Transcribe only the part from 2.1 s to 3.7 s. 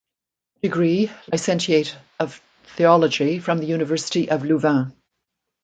of Theology) from the